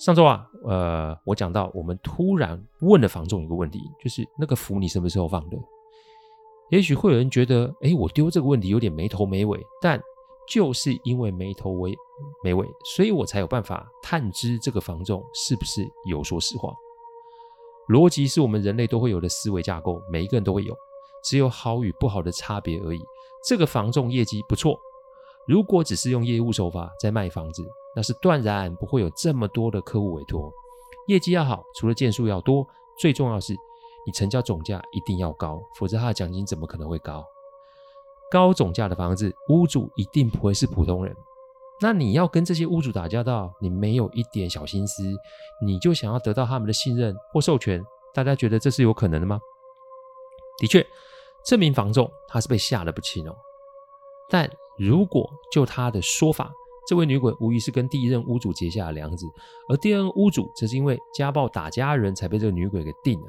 [0.00, 5.58] 上周啊，呃，我讲到我们突然问了房仲一个问题，就是那个符你什么时候放的？
[6.70, 10.00] 也许会有人觉得，诶，我丢这个问题有点没头没尾，但
[10.48, 11.94] 就是因为没头尾
[12.42, 16.72] 没尾，所以我才有办法探知这个房仲是不是有说实话。
[17.90, 20.74] 逻辑是我们人类都会有的思维架构，每一个人都会有，
[21.22, 23.00] 只有好与不好的差别而已。
[23.46, 24.80] 这个房仲业绩不错，
[25.50, 27.62] 如果只是用业务手法在卖房子。
[27.92, 30.48] 那是断然不会有这么多的客户委托，
[31.08, 32.64] 业绩要好，除了件数要多，
[32.96, 33.52] 最重要是
[34.06, 37.24] 你成交总价一定要高，否则他的奖金怎么可能会高？
[38.30, 41.12] 高总价的房子，屋主一定不会是普通人。
[41.80, 45.02] 那你要跟这些屋主打交道，你没有一点小心思，
[45.66, 47.84] 你就想要得到他们的信任或授权，
[48.14, 49.40] 大家觉得这是有可能的吗？
[50.58, 50.86] 的确，
[51.44, 53.34] 这名房仲他是被吓得不轻哦。
[54.28, 54.48] 但
[54.80, 56.50] 如果就他的说法，
[56.88, 59.26] 这位女鬼无疑是跟第一任屋主结下了梁子，
[59.68, 63.26] 而第二任屋主则是因为家暴打家人才被这个女鬼给定了。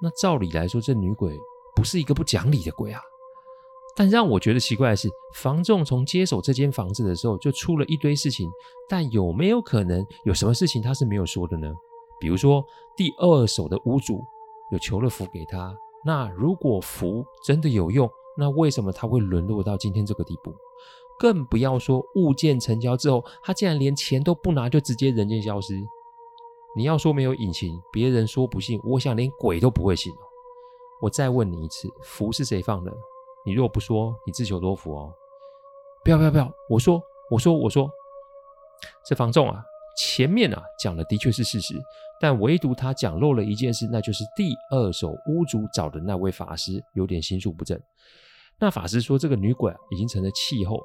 [0.00, 1.36] 那照理来说，这女鬼
[1.74, 3.00] 不是一个不讲理的鬼啊。
[3.96, 8.48] 但让我觉得奇怪的是，房仲从接手这间房子的时候就出了一堆事情，
[8.88, 11.68] 但有没有可能有什么事情他是没有说的呢？
[12.20, 12.64] 比如说
[12.96, 14.22] 第二手的屋主
[14.70, 20.54] 有求了符给他，那如果符真的有用，那为什么他会沦落到今天这个地步？
[21.18, 25.74] 更不要说物件成交之后，他竟然连钱都不拿就直接人间消失。
[26.76, 30.18] 你要说没有隐情，别人说不信，我想连鬼都不会信哦。
[31.02, 32.92] 我再问你一次，符是谁放的？
[33.44, 35.12] 你若不说，你自求多福哦。
[36.04, 37.90] 不要不要不要，我说我说我说，
[39.04, 39.60] 这房仲啊，
[39.96, 41.74] 前面啊讲的的确是事实，
[42.20, 47.80] 但唯独他讲漏了一件事，那就是第二手屋主找的那位法师有点心术不正。
[48.60, 50.80] 那法师说，这个女鬼啊已经成了气候。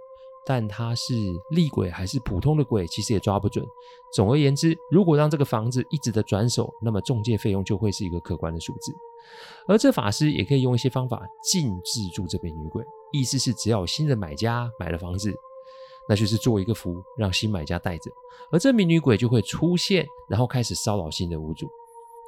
[0.46, 1.14] 但他是
[1.52, 3.66] 厉鬼还是普通的鬼，其实也抓不准。
[4.14, 8.94] 总而言之，如果让这个房子一直的转手，那么中介费用就会是一个可观的数字。
[9.68, 15.34] 而这法师也可以用一些方法禁制住这边女鬼，意思是只要有新的买家买了房子，
[16.10, 18.12] 那就是做一个符，让新买家带着，
[18.52, 21.70] 而这名女鬼就会出现，然后开始骚扰新的屋主。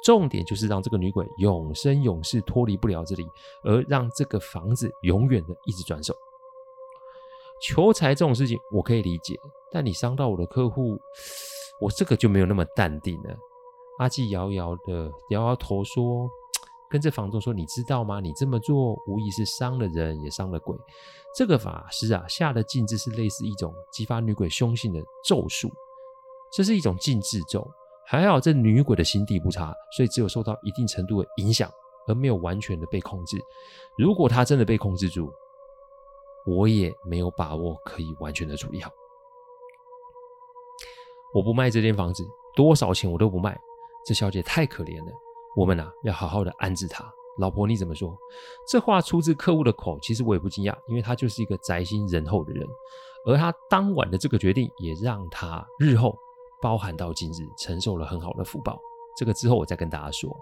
[0.04, 3.26] 重点就是让这个女鬼永生永世脱离不了这里，
[3.64, 6.14] 而让这个房子永远的一直转手。
[7.60, 9.34] 求财这种事情我可以理解，
[9.72, 10.98] 但你伤到我的客户，
[11.80, 13.36] 我这个就没有那么淡定了。
[13.98, 16.28] 阿纪摇摇的摇摇头说
[16.90, 18.20] ：“跟这房东说，你知道吗？
[18.20, 20.76] 你这么做无疑是伤了人，也伤了鬼。
[21.34, 25.70] 这个法师啊下的禁制是类似一种激发女鬼凶性的咒术，
[26.52, 27.66] 这是一种禁制咒。
[28.06, 31.70] 还好这女鬼的心地不差，所以只有受到一定程度的影响，
[32.06, 33.38] 而没有完全的被控制。
[33.96, 35.32] 如果她真的被控制住，
[36.46, 38.90] 我也没有把握可以完全的处理好。
[41.34, 43.58] 我不卖这间房子，多少钱我都不卖。
[44.06, 45.12] 这小姐太可怜了，
[45.56, 47.04] 我们啊要好好的安置她。
[47.38, 48.16] 老婆你怎么说？
[48.66, 52.66] 这话出自客户的口，其实我也不惊讶，因为他就是一个宅心仁厚的人。
[53.26, 56.16] 而他当晚的这个决定，也让他日后
[56.62, 58.80] 包含到今日承受了很好的福报。
[59.18, 60.34] 这个之后我再跟大家说，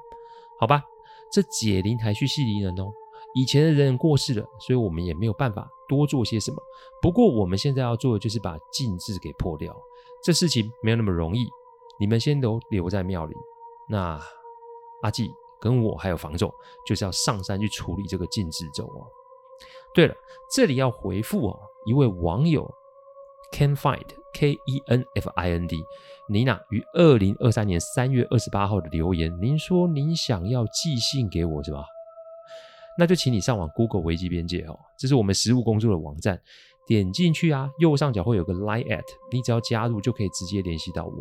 [0.61, 0.84] 好吧？
[1.32, 2.93] 这解铃还须系铃人哦。
[3.34, 6.56] 以前的人过世了，所以我们也没有办法多做些什么。
[7.02, 9.76] 不过我们现在要做的就是把禁制给破掉，
[10.22, 11.44] 这事情没有那么容易。
[11.98, 13.34] 你们先都留在庙里，
[13.88, 14.20] 那
[15.02, 16.52] 阿纪跟我还有房仲
[16.86, 19.06] 就是要上山去处理这个禁制咒哦。
[19.94, 20.14] 对了，
[20.50, 22.69] 这里要回复哦，一位网友
[23.52, 25.84] Ken Find K E N F I N D
[26.28, 31.84] 妮娜于二零二三年三月二十八号的留言，您说您想要寄信给我是吧？
[32.99, 36.41] 那就请你上网 Google 危机边界哦，这是我们实务工作的网站，
[36.87, 41.12] 点进去啊，右上角会有个 Line at，你只要加入就可以直接联系到我。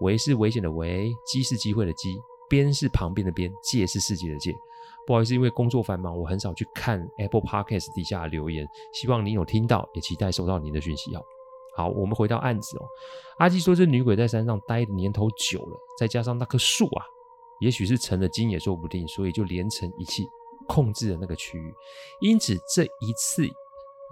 [0.00, 2.14] 危是危险的危，机是机会的机，
[2.48, 4.52] 边是旁边的边，界是世界的界。
[5.06, 8.66] 不好意思，因为工作繁忙，我很少去看 Apple Podcast 底下的留言。
[8.92, 11.22] 希望您有听到，也期待收到您的讯息哦。
[11.76, 12.84] 好，我们回到案子哦。
[13.38, 17.04] 阿基说，这女鬼在山上待的年头久了，再加上那棵树啊，
[17.60, 20.24] 也许是成了精也说不定，所以就连成一气，
[20.72, 21.74] 控制的那个区域。
[22.20, 23.42] 因此，这一次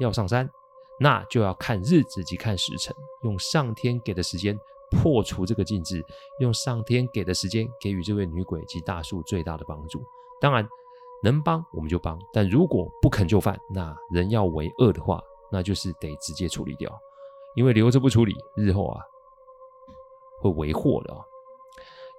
[0.01, 0.51] 要上山，
[0.99, 4.59] 那就要看日子及看时辰，用上天给的时间
[4.91, 6.05] 破除这个禁制，
[6.41, 10.03] 用上天给的时间给予这位女鬼及大树最大的帮助。
[10.41, 10.69] 当然。
[11.21, 15.21] 能帮我们就帮，但如果不肯就范，那人要为恶的话，
[15.51, 16.97] 那就是得直接处理掉，
[17.57, 19.01] 因为留着不处理，日后啊
[20.41, 21.19] 会为祸的啊。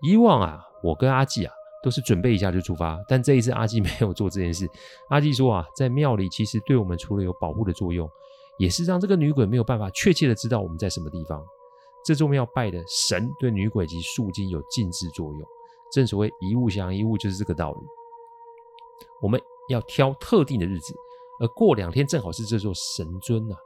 [0.02, 1.54] 以往啊，我跟阿纪啊
[1.84, 4.70] 都是准备一下就出发，但这一次阿纪 没有做这件事。
[5.10, 8.10] 阿纪说啊，在庙里其实对我们除了有保护的作用，
[8.58, 11.44] 也是让这个女鬼没有办法确切的知道我们在什么地方。
[12.04, 15.42] 这座庙拜的神对女鬼及树精有禁制作用，
[15.92, 17.80] 正所谓一物降一物，就是这个道理。
[19.22, 19.40] 我们
[19.70, 20.94] 要挑特定的日子，
[21.40, 23.58] 而过两天正好是这座神尊啊，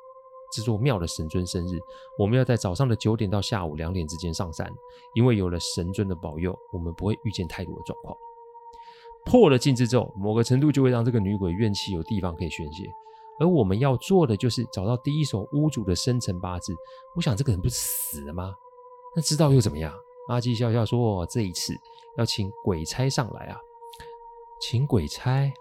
[0.53, 1.79] 这座庙的神尊生日。
[2.17, 4.71] 我们要在早上的九点到下午两点之间上山，
[5.15, 8.15] 因为有了神尊的保佑，我们不会遇见太多的状况。
[9.25, 12.83] 破了禁制之后，某个程度就会让这个女鬼怨气有地方可以宣泄。
[13.39, 16.73] 而我们要做的就是找到第一手屋主的生辰八字。
[17.15, 18.53] 我想这个人不是死了吗？
[19.15, 19.93] 那知道又怎么样？
[20.29, 21.73] 阿基笑笑说：“这一次
[22.17, 23.57] 要请鬼差上来啊。”
[24.61, 25.51] 请鬼差，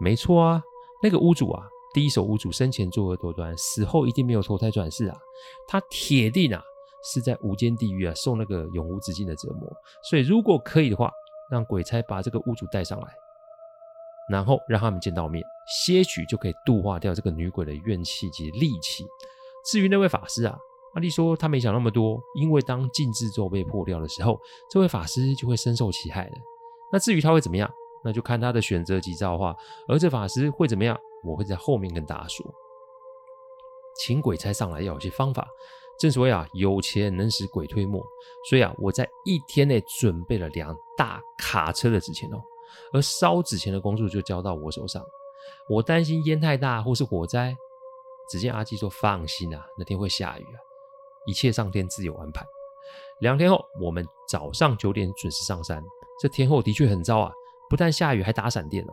[0.00, 0.62] 没错啊，
[1.00, 1.64] 那个屋主啊，
[1.94, 5.16] 第一手屋主生前作恶多端，死后一定没有投胎转世啊，
[5.68, 6.62] 他铁定啊
[7.12, 9.70] 是在无间地狱啊受那个永无止境的折磨。
[10.08, 11.12] 所以如果可以的话，
[11.50, 13.06] 让鬼差把这个屋主带上来，
[14.28, 15.44] 然后让他们见到面，
[15.84, 19.04] 些许就可以度化掉这个女鬼的怨气及戾气。
[19.66, 20.56] 至于那位法师啊，
[20.94, 24.40] 阿丽说他没想那么多，因为当禁制咒被破掉的时候，
[24.70, 26.36] 这位法师就会深受其害的。
[26.90, 27.70] 那至于他会怎么样？
[28.04, 29.54] 那就看他的选择及造化，
[29.86, 30.98] 而这法师会怎么样？
[31.22, 32.44] 我会在后面跟大家说。
[33.94, 35.46] 请鬼差上来要有些方法，
[35.98, 38.02] 正所谓啊，有钱能使鬼推磨，
[38.48, 42.42] 所以啊，我在一天内准备了两大卡车的纸钱哦，
[42.92, 45.04] 而烧纸钱的工作就交到我手上。
[45.68, 47.54] 我担心烟太大或是火灾，
[48.30, 50.58] 只见阿基说：“放心啊，那天会下雨啊，
[51.26, 52.44] 一切上天自有安排。”
[53.20, 55.84] 两天后，我们早上九点准时上山，
[56.20, 57.32] 这天后的确很糟啊。
[57.68, 58.92] 不但下雨，还打闪电哦。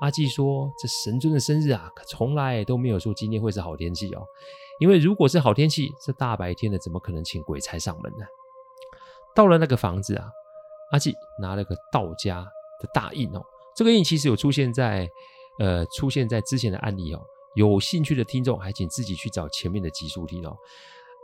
[0.00, 4.24] 阿纪说：“这神尊的生日啊，可从来都没有说今天会是好天气哦。
[4.78, 8.24] 因为如果是好天气，这大白天的怎么可能请鬼差上门呢？”
[9.34, 10.28] 到了那个房子啊，
[10.92, 12.44] 阿纪拿了个道家
[12.80, 13.42] 的大印哦。
[13.76, 15.08] 这个印其实有出现在
[15.58, 17.20] 呃出现在之前的案例哦。
[17.54, 20.56] 有兴趣的听众还请自己去找前面的集数听哦。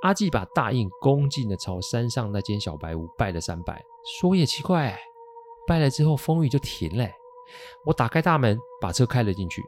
[0.03, 3.85] 阿纪把大印恭敬的朝山上那间小白屋拜了三拜，
[4.21, 4.99] 说也奇怪。
[5.67, 7.09] 拜了之后，风雨就停了。
[7.85, 9.63] 我打开大门，把车开了进去。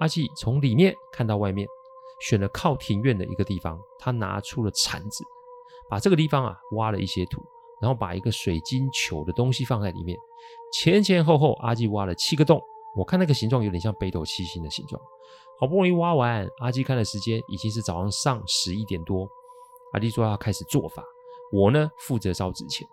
[0.00, 1.66] 阿纪从里面看到外面，
[2.20, 3.78] 选了靠庭院的一个地方。
[3.98, 5.24] 他拿出了铲子，
[5.88, 7.40] 把这个地方啊挖了一些土，
[7.80, 10.18] 然后把一个水晶球的东西放在里面。
[10.72, 12.60] 前前后后，阿纪挖了七个洞。
[12.96, 15.00] 我看那个形状有点像北斗七星的形状。
[15.58, 19.28] 好不容易挖完，阿纪看了时间，已经是早上上十一点多。
[19.92, 21.04] 阿纪说要开始做法，
[21.52, 22.88] 我呢负责烧纸钱。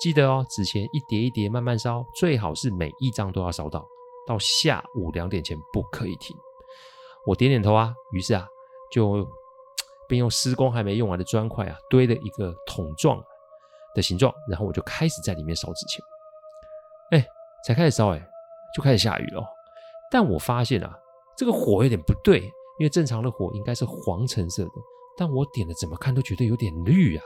[0.00, 3.86] 记得哦，纸钱一叠一叠慢慢烧，最好是每一张都要烧到，
[4.26, 6.34] 到下午两点前不可以停。
[7.26, 8.48] 我点点头啊，于是啊，
[8.90, 9.28] 就
[10.08, 13.22] 便用施工还没用完的砖块啊堆了一个桶状
[13.94, 16.02] 的形状，然后我就开始在里面烧纸钱。
[17.10, 17.26] 哎，
[17.66, 18.28] 才开始烧，哎，
[18.74, 19.44] 就开始下雨了。
[20.10, 20.98] 但我发现啊，
[21.36, 22.40] 这个火有点不对，
[22.78, 24.70] 因为正常的火应该是黄橙色的，
[25.18, 27.22] 但我点的怎么看都觉得有点绿啊。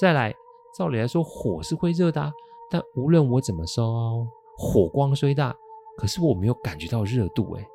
[0.00, 0.32] 再来。
[0.76, 2.32] 照理来说，火是会热的，
[2.68, 4.26] 但无论我怎么烧，
[4.56, 5.56] 火光虽大，
[5.96, 7.66] 可是我没有感觉到热度诶。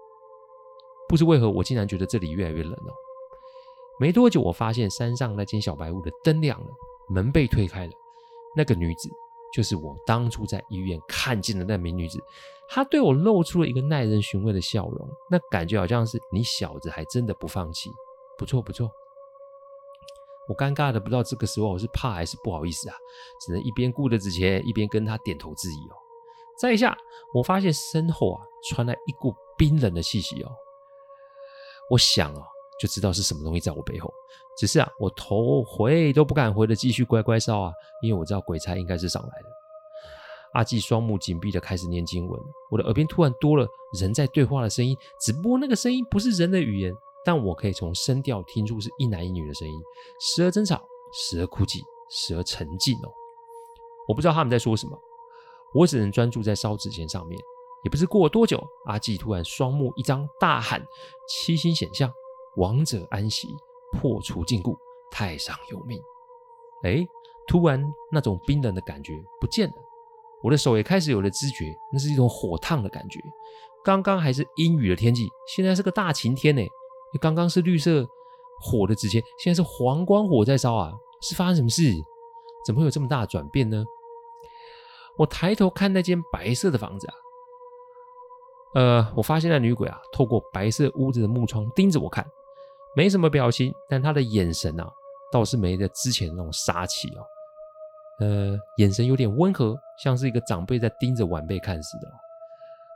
[1.07, 2.91] 不知为何，我竟然觉得这里越来越冷哦。
[3.99, 6.67] 没多久，我发现山上那间小白屋的灯亮了，
[7.09, 7.93] 门被推开了，
[8.55, 9.09] 那个女子
[9.53, 12.19] 就是我当初在医院看见的那名女子。
[12.69, 17.89] 她对我露出了一个耐人寻味的笑容，那感觉好像是你小子还真的不放弃，
[18.37, 18.89] 不错不错。
[20.49, 22.95] 我尴尬的不知道这个时候我是怕还是不好意思啊，
[23.45, 25.95] 只能一边顾着纸钱，一边跟他点头致意哦。
[26.59, 26.97] 再一下，
[27.35, 30.51] 我发现身后啊传来一股冰冷的气息哦。
[31.91, 32.41] 我想啊，
[32.81, 34.11] 就知道是什么东西在我背后，
[34.57, 39.45] 只是啊，我头回都不敢回的继续乖乖烧啊，因为我知道鬼差应该是上来了。
[40.53, 42.41] 阿纪双目紧闭的开始念经文，
[42.71, 43.67] 我的耳边突然多了
[44.01, 46.91] 人在对话的声音，只不过那个声音不是人的语言。
[47.25, 49.81] 但我可以从声调听出是一男一女的声音，
[50.19, 53.11] 时而争吵，时而哭泣，时而沉静哦。
[54.07, 54.97] 我不知道他们在说什么，
[55.73, 57.39] 我只能专注在烧纸钱上面。
[57.83, 60.85] 也不知过了多久，阿纪突然双目一张，大喊
[61.29, 62.11] ：“七星显象，
[62.57, 63.47] 亡者安息，
[63.93, 64.75] 破除禁锢，
[65.09, 66.01] 太上有命。”
[66.83, 67.07] 哎，
[67.47, 69.75] 突然那种冰冷的感觉不见了，
[70.43, 73.19] 我的手也开始有了知觉，那是一种火烫的感觉。
[73.81, 76.61] 刚刚还是阴雨的天气，现在是个大晴天呢。
[77.17, 78.05] 刚刚是绿色
[78.61, 80.93] 火的纸钱，现在是黄光火在烧啊！
[81.21, 81.81] 是发生什么事？
[82.65, 83.83] 怎么会有这么大的转变呢？
[85.17, 87.13] 我抬头看那间白色的房子啊，
[88.75, 92.25] 呃，我发现那女鬼啊，透过白色屋子的木窗盯着我看，
[92.95, 94.89] 没什么表情，但她的眼神啊，
[95.31, 97.25] 倒是没了之前那种杀气哦。
[98.21, 102.07] 呃，眼神有点温和，像是一个长辈在盯着晚辈看似的。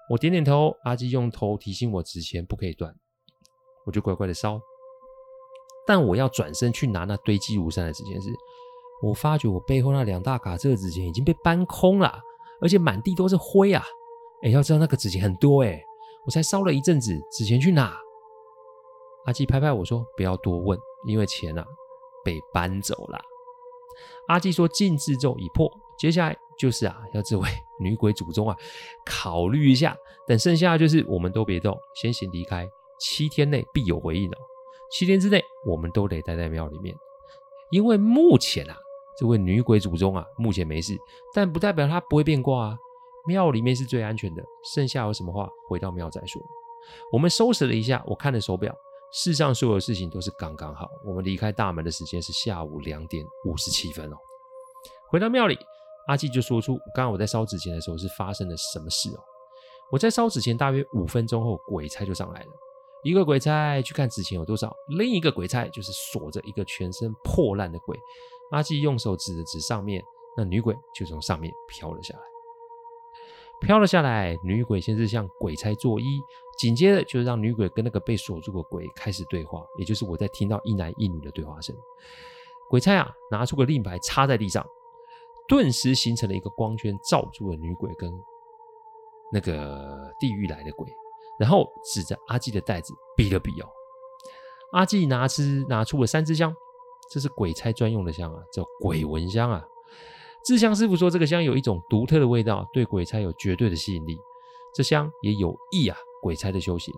[0.10, 2.94] 我点点头，阿基用头提醒我纸钱不可以断，
[3.86, 4.60] 我就乖乖的烧。
[5.86, 8.30] 但我要转身去拿那堆积如山的纸钱时，
[9.02, 12.22] 我发觉我背后那两大卡车的纸钱已经被搬空了，
[12.62, 13.84] 而且满地都是灰啊！
[14.44, 15.82] 哎，要知道那个纸钱很多哎，
[16.26, 17.98] 我才烧了一阵子，纸钱去哪？
[19.26, 21.66] 阿基拍拍我说：“不要多问，因为钱啊
[22.24, 23.20] 被搬走了。”
[24.28, 27.48] 阿基说：“禁制咒已破，接下来就是啊，要这位
[27.80, 28.56] 女鬼祖宗啊
[29.06, 29.96] 考虑一下，
[30.28, 32.68] 等剩下就是我们都别动，先行离开，
[33.04, 34.38] 七天内必有回应哦。
[34.90, 36.96] 七天之内，我们都得待在庙里面，
[37.70, 38.78] 因为目前啊，
[39.20, 40.96] 这位女鬼祖宗啊，目前没事，
[41.34, 42.78] 但不代表她不会变卦啊。
[43.26, 44.44] 庙里面是最安全的，
[44.74, 46.42] 剩下有什么话，回到庙再说。
[47.12, 48.74] 我们收拾了一下，我看了手表。”
[49.16, 50.90] 世上所有事情都是刚刚好。
[51.06, 54.18] 我们离开大门的时间是下午两点五十七分哦。
[55.08, 55.56] 回到庙里，
[56.08, 59.20] 阿纪就说出刚刚我在烧纸钱的时候是发生了什么事哦。
[59.92, 62.48] 我在烧纸钱大约五分钟后，鬼差就上来了。
[63.04, 68.00] 一个鬼差去看纸钱有多少，另一个鬼差就是锁着一个全身破烂的鬼。
[68.52, 70.04] 阿纪用手指着纸上面，
[70.38, 72.22] 那女鬼就从上面飘了下来。
[73.62, 76.22] 飘了下来，女鬼先是向鬼差作揖，
[76.58, 81.76] 紧接着就是让女鬼跟那个被锁住的鬼开始对话，也就是我在听到一男一女的对话声。
[82.70, 84.66] 鬼差啊，拿出个令牌插在地上，
[85.48, 88.12] 顿时形成了一个光圈，罩住了女鬼跟
[89.32, 90.88] 那个地狱来的鬼，
[91.40, 93.68] 然后指着阿纪的袋子比了比哦。
[94.74, 96.56] 阿纪拿出拿出了三支香，
[97.12, 99.64] 这是鬼差专用的香啊，叫鬼闻香啊。
[100.46, 104.18] 制香师傅说，这个香有一种独特的味道，对鬼差有绝对的吸引力。
[104.76, 106.94] 这香也有益啊，鬼差的修行。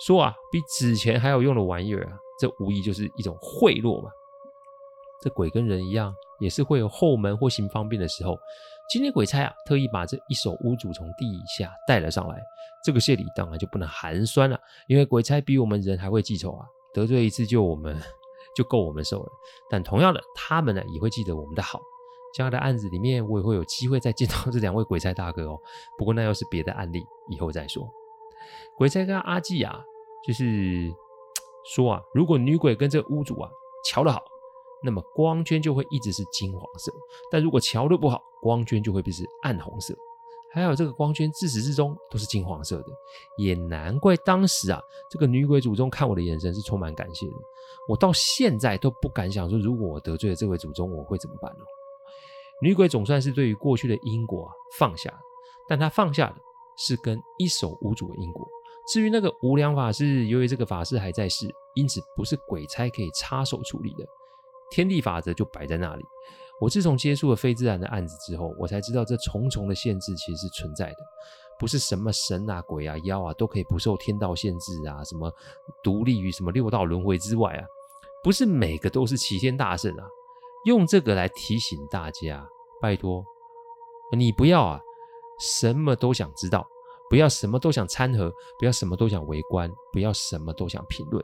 [0.00, 4.10] 说啊，比纸钱还有用的玩意儿啊，这无疑就是一种贿赂嘛。
[5.22, 8.34] 这鬼跟人一样，也是会有后门或行方便的时候。
[8.88, 12.40] 今天鬼差啊，特意把这一手屋主从地下带了上来。
[12.84, 17.98] 这个谢礼当然就不能寒酸了，因为鬼差比我们人还会记仇啊，得罪一次就我们
[18.54, 19.28] 就够我们受了。
[19.70, 21.80] 但同样的，他们呢也会记得我们的好。
[22.34, 25.58] 将来的案子里面，我也会有机会再见到这两位鬼差大哥哦。
[25.96, 27.88] 不过那又是别的案例，以后再说。
[28.76, 29.80] 鬼差跟阿纪啊，
[30.26, 30.92] 就是
[31.74, 33.48] 说啊，如果女鬼跟这屋主啊
[33.86, 34.20] 瞧得好，
[34.84, 36.92] 那么光圈就会一直是金黄色；
[37.30, 39.96] 但如果乔得不好，光圈就会变成暗红色。
[40.52, 42.86] 还有这个光圈自始至终都是金黄色的，
[43.36, 47.32] 也难怪当时啊，这个女鬼祖宗看我的眼神是充满感谢的。
[47.88, 51.64] 我到现在都不敢想说，如果我得罪了这位祖宗，我会怎么办呢？
[52.62, 55.12] 女鬼总算是对于过去的因果啊放下，
[55.68, 56.36] 但她放下的
[56.78, 58.46] 是跟一手无主的因果。
[58.86, 64.06] 至于那个无量法师，由于这个法师还在世，因此不是鬼差可以插手处理的。
[64.74, 66.04] 天地法则就摆在那里。
[66.60, 70.96] 我自从接触了非自然的案子之后，我才知道这重重的限制其实是存在的，
[71.60, 75.32] 不是什么神啊、鬼啊、妖啊都可以不受天道限制啊，什么
[75.84, 77.64] 独立于什么六道轮回之外啊，
[78.24, 80.04] 不是每个都是齐天大圣啊。
[80.64, 82.44] 用这个来提醒大家，
[82.80, 83.24] 拜托
[84.16, 84.80] 你不要啊，
[85.38, 86.66] 什么都想知道，
[87.10, 91.22] 不要什么都想掺和，不要什么都想围观，不要什么都想评论。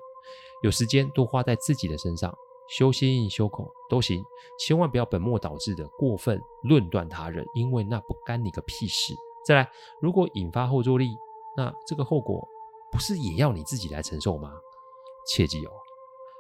[0.63, 2.37] 有时间多花在自己的身上，
[2.71, 4.25] 修心修口都行，
[4.59, 9.13] 千万不要本末倒置的过分论断他人，因为那不干你个屁事。
[9.45, 11.17] 再来，如果引发后坐力，
[11.57, 12.47] 那这个后果
[12.93, 14.53] 不是也要你自己来承受吗？
[15.27, 15.73] 切记哦。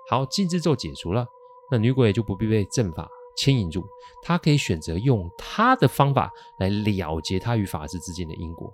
[0.08, 1.26] 好，禁制咒解除了。
[1.70, 3.84] 那女鬼就不必被阵法牵引住，
[4.22, 8.72] 她可以选择用她的方法来了结她与法师之间的因果。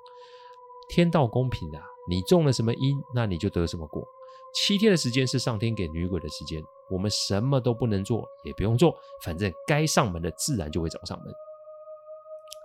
[0.89, 4.07] 天道公平啊，你种了什么因，那你就得什么果。
[4.55, 11.33] 七天的时间是上天给女鬼的时间，我们什么都不能做，也不用做，反正该上门的自然就会找上门。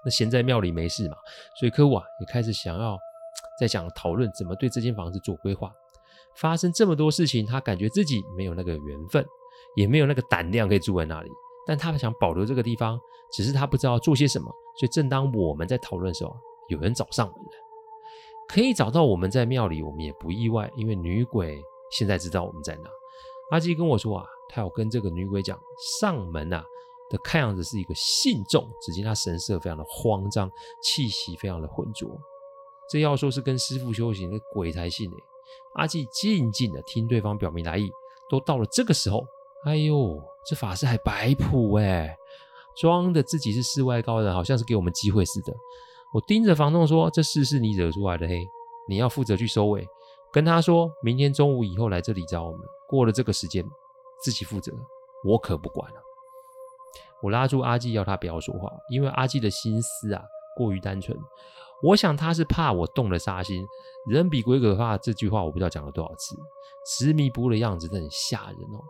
[0.03, 1.17] 那闲在庙里没事嘛，
[1.59, 2.97] 所以客户啊也开始想要
[3.59, 5.71] 在想讨论怎么对这间房子做规划。
[6.35, 9.25] 发生这么多事情，他感觉自己没有那个缘分。
[9.77, 11.29] 也没有那个胆量可以住在那里，
[11.65, 12.99] 但他想保留这个地方，
[13.31, 14.51] 只是他不知道做些什么。
[14.77, 16.35] 所以正当我们在讨论的时候，
[16.67, 17.51] 有人找上门了。
[18.49, 21.57] 可以找到我们在庙里，我们也不意外，因为女鬼
[21.89, 22.89] 现在知道我们在哪。
[23.51, 25.59] 阿基跟我说啊，他要跟这个女鬼讲，
[26.01, 26.65] 上门啊
[27.09, 30.49] 的看样子是一个信众，只见他神色非常的慌张，
[30.81, 32.09] 气息非常的浑浊。
[32.89, 35.17] 这要说是跟师父修行的鬼才信呢。
[35.75, 37.91] 阿基静静的听对方表明来意，
[38.29, 39.23] 都到了这个时候，
[39.65, 42.15] 哎呦，这法师还摆谱哎，
[42.75, 45.53] 装的自己是世外高人，好像是给我们机会似的。
[46.13, 48.45] 我盯着房仲说：“这事是你惹出来的嘿，
[48.87, 49.87] 你要负责去收尾，
[50.31, 53.63] 跟他说明天中午以后来这里找我们。”过了这个时间，
[54.21, 54.71] 自己负责，
[55.23, 55.97] 我可不管了。
[57.21, 60.21] 我拉住阿纪，要他不要说话，因为阿纪的心思啊
[60.57, 61.17] 过于单纯。
[61.83, 63.65] 我想他是怕我动了杀心。
[64.09, 66.35] 人比鬼可怕，这句话我不知道讲了多少次。
[66.85, 68.83] 执迷不悟的样子，真的很吓人哦。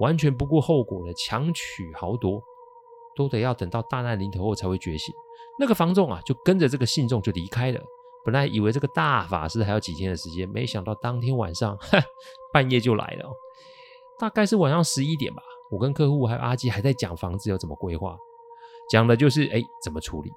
[0.00, 2.42] 完全不顾后果的强取豪夺，
[3.16, 5.14] 都得要等到大难临头后才会觉醒。
[5.58, 7.80] 那个房仲啊，就跟着这个信众就离开了。
[8.26, 12.02] 本来以为这个大法师还有几天的时间，没想到当天晚上，哼，
[12.52, 13.30] 半夜就来了。
[14.18, 15.40] 大概是晚上十一点吧，
[15.70, 18.18] 我跟客户还有阿基还在讲房子要怎么规划，
[18.90, 20.32] 讲的就是哎怎么处理。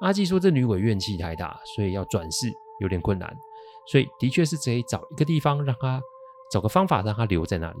[0.00, 2.46] 阿基说这女鬼怨气太大，所以要转世
[2.78, 3.36] 有点困难，
[3.88, 6.00] 所以的确是可以找一个地方让他
[6.52, 7.78] 找个方法让他留在那里，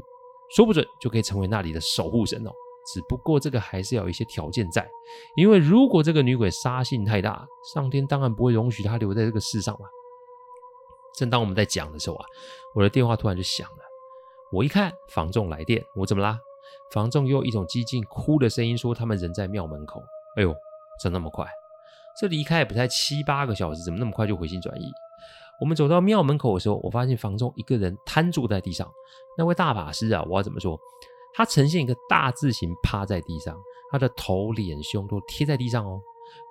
[0.56, 2.50] 说不准就可以成为那里的守护神哦。
[2.86, 4.88] 只不过这个还是要有一些条件在，
[5.36, 9.86] 因为如果这个女鬼杀性太大，上天当然不会容许她留在这个世上嘛。
[11.16, 12.26] 正当我们在讲的时候啊，
[12.74, 13.78] 我的电话突然就响了。
[14.52, 16.38] 我一看，房仲来电，我怎么啦？
[16.92, 20.00] 房仲用一种激进哭的声音说：“他们人在庙门口。”
[20.36, 20.54] 哎呦，
[21.02, 21.46] 怎么那么快？
[22.20, 24.84] 这离开也不才七八个小时，怎么那么快就回心转意？
[25.60, 28.88] 我们走到庙门口的时候，我发现房仲一个人瘫坐在地上。
[29.38, 30.78] 那位大法师啊，我要怎么说？
[31.34, 33.60] 他呈现一个大字形趴在地上，
[33.90, 36.00] 他的头、脸、胸都贴在地上哦。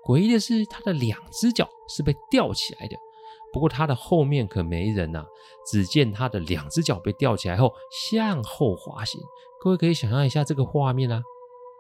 [0.06, 2.98] 诡异的是，他的两只脚是被吊起来的。
[3.52, 5.26] 不过他的后面可没人呐、啊，
[5.66, 7.72] 只见他的两只脚被吊起来后
[8.12, 9.22] 向后滑行。
[9.62, 11.22] 各位可以想象一下这个画面啊，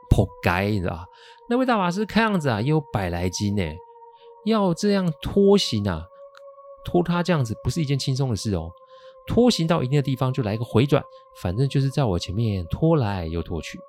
[0.09, 1.05] 扑街，你知道吧？
[1.49, 3.63] 那位大法师看样子啊也有百来斤呢，
[4.45, 6.05] 要这样拖行啊，
[6.85, 8.71] 拖他这样子不是一件轻松的事哦。
[9.27, 11.03] 拖行到一定的地方就来个回转，
[11.41, 13.79] 反正就是在我前面拖来又拖去。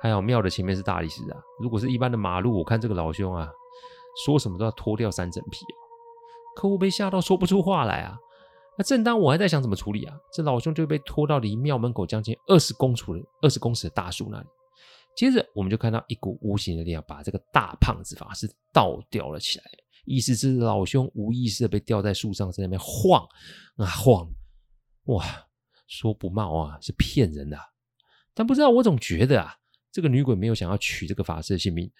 [0.00, 3.50] 还好庙的前面是大理石啊，如果是一般的马路，我看这个老兄啊，
[4.24, 5.58] 说什么都要脱掉三整皮。
[6.54, 8.16] 客户被吓到说不出话来啊！
[8.76, 14.46] 那正当我还在想怎么处理啊，这老兄就被拖到离庙门口将近二十公尺的二十公尺的大树那里。
[15.16, 19.64] 接着我们就看到一股无形的力量把这个大胖子法师倒吊了起来，
[20.04, 23.26] 意思是老兄无意识的被吊在树上，在那边晃
[23.78, 24.28] 啊晃。
[25.08, 25.24] 哇，
[25.86, 27.58] 说不冒啊是骗人的，
[28.32, 29.54] 但不知道我总觉得啊，
[29.90, 31.90] 这个女鬼没有想要取这个法师的性命，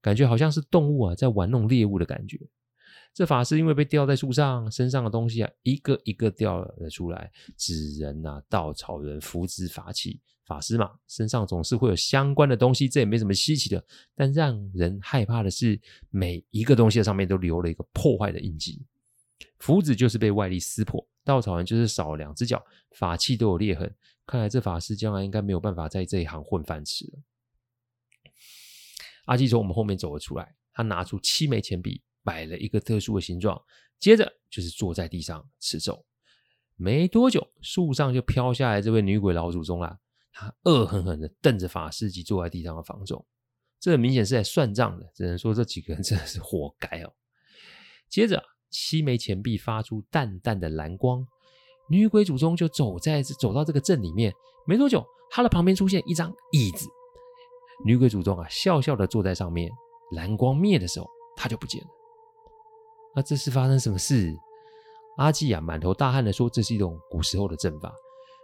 [0.00, 2.38] 感觉好像是动物啊在玩弄猎物的感觉。
[3.14, 13.82] 这法师因为被吊在树上，身上的东西啊，一个一个掉了出来，纸人啊、稻草人、符纸、法器，法师嘛，身上总是会有相关的东西，这也没什么稀奇的。
[14.14, 18.84] 但让人害怕的是，每一个东西的上面都留了一个破坏的印记。
[19.58, 23.94] 符纸就是被外力撕破，稻草人就是少了两只脚，法器都有裂痕。
[24.24, 27.18] 看来这法师将来应该没有办法在这一行混饭吃了。
[29.26, 32.00] 阿基从我们后面走了出来，他拿出七枚钱币。
[32.26, 33.56] 摆了一个特殊的形状，
[34.00, 36.04] 接着就是坐在地上持咒。
[36.74, 39.96] 没多久，树上就飘下来这位女鬼老祖宗啦。
[40.32, 43.24] 她恶狠狠地瞪着法师及坐在地上的房仲，
[43.78, 45.08] 这明显是在算账的。
[45.14, 47.14] 只能说这几个人真的是活该哦。
[48.08, 48.42] 接着，
[48.78, 51.26] 七枚钱币发出淡淡的蓝光，
[51.88, 54.30] 女鬼祖宗就走在走到这个阵里面。
[54.66, 56.86] 没多久，她的旁边出现一张椅子，
[57.86, 59.72] 女鬼祖宗啊笑笑的坐在上面。
[60.12, 61.88] 蓝光灭的时候，她就不见了。
[63.14, 64.36] 那这是发生什么事？
[65.16, 67.90] 阿基啊，满头大汗的说：“这是一种古时候的阵法，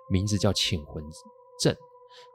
[0.08, 1.04] 名字叫请魂
[1.60, 1.76] 阵。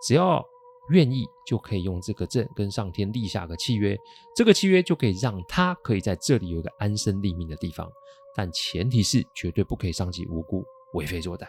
[0.03, 0.45] 只要
[0.89, 3.97] 愿意，就可以用这个证跟上天立下个契约。
[4.35, 7.89] 这个契约就可以让他可以在这里有一个安身立命的地方，
[8.35, 11.45] 但前提是绝对不可以伤及无辜、为非作歹，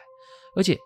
[0.55, 0.79] 而且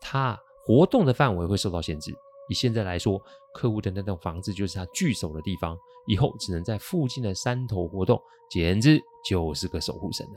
[0.00, 2.14] 他活动的范围会受到限制。
[2.48, 3.20] 以现在来说，
[3.54, 8.20] 客户的那栋房子就是他聚首的地方，以后只能在附近的山头活动，
[8.50, 10.32] 简直……”就是个守护神了。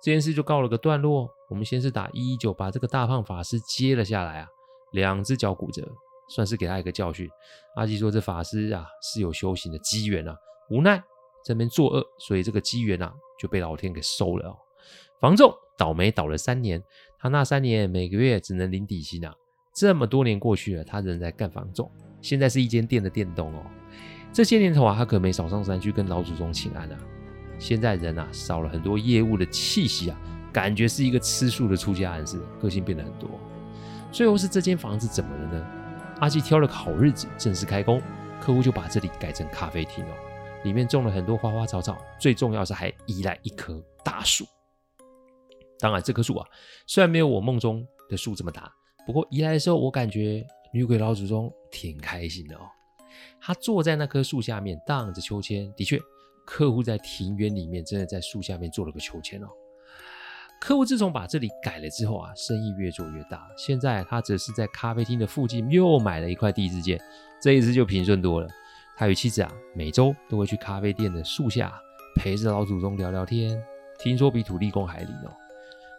[0.00, 1.28] 这件事就告了个段落。
[1.50, 4.46] 我们先是打一一九，把这个大胖法师接了下来啊，
[4.92, 5.82] 两只脚骨折，
[6.28, 7.28] 算是给他一个教训。
[7.76, 10.36] 阿基说：“这法师啊是有修行的机缘啊，
[10.70, 11.02] 无奈
[11.44, 14.56] 这边作恶，所以这个机缘啊就被老天给收了哦。”
[15.20, 16.82] 房仲倒霉倒了三年，
[17.18, 19.34] 他那三年每个月只能领底薪啊。
[19.74, 21.90] 这么多年过去了，他仍在干房仲。
[22.20, 23.62] 现在是一间店的店东哦。
[24.32, 26.98] 这些年头啊，他可没少上山去跟老祖宗请安啊。
[27.58, 30.20] 现在人啊，少了很多业务的气息啊，
[30.52, 33.30] 感觉是一个吃素的出家人似的，个性变得很多。
[34.10, 35.66] 最后是这间房子怎么了呢？
[36.20, 38.02] 阿季挑了个好日子正式开工，
[38.40, 40.10] 客户就把这里改成咖啡厅哦。
[40.64, 44.44] 里面种了很多花花草草，最重要是还移来一棵大树。
[45.78, 46.44] 当然，这棵树啊，
[46.88, 48.68] 虽然没有我梦中的树这么大，
[49.06, 52.62] 不过移来的时候，我感觉女鬼老祖宗挺开心的哦。
[53.40, 56.00] 他坐在那棵树下面荡着秋千，的确，
[56.44, 59.46] 客户在庭园里面真的在树下面做了个秋千哦。
[60.60, 63.48] 客户自从把这里改了之后啊，生意越做越大。
[63.56, 67.00] 现在他则是在咖啡厅的附近又买了一块地自建，
[67.40, 68.48] 这一次就平顺多了。
[68.96, 71.72] 他与妻子啊，每周都会去咖啡店的树下
[72.16, 73.62] 陪着老祖宗聊聊天，
[73.98, 75.30] 听说比土地公还灵哦。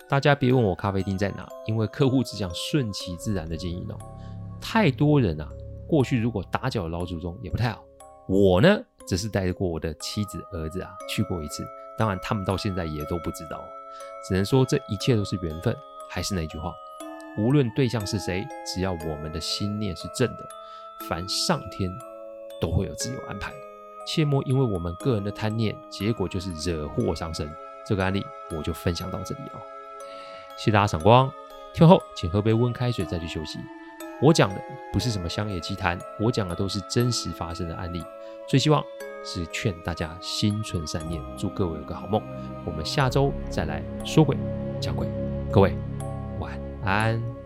[0.07, 3.97] 大家别问我咖啡厅在哪，因为客户只想顺其自然的经营哦。
[4.59, 5.49] 太多人啊。
[5.87, 7.83] 过去如果打搅老祖宗也不太好。
[8.27, 11.63] 我呢，只是带过我的妻子、儿子啊去过一次，
[11.99, 13.61] 当然他们到现在也都不知道，
[14.25, 15.75] 只能说这一切都是缘分。
[16.07, 16.73] 还是那句话，
[17.37, 20.47] 无论对象是谁，只要我们的心念是正的，
[21.07, 21.95] 凡上天
[22.59, 23.53] 都会有自有安排。
[24.07, 27.47] 切莫因为我们个人的贪念，结果就是惹祸上身。
[27.85, 29.59] 这个案例我就分享到这里哦，
[30.57, 31.31] 谢谢大家赏光。
[31.73, 33.59] 听后请喝杯温开水再去休息。
[34.21, 38.03] 我讲的不是什么乡野奇谈，我讲的都是真实发生的案例。
[38.47, 38.83] 最希望
[39.23, 42.21] 是劝大家心存善念，祝各位有个好梦。
[42.65, 44.35] 我们下周再来说鬼
[44.79, 45.07] 讲鬼，
[45.51, 45.73] 各位
[46.39, 47.38] 晚安。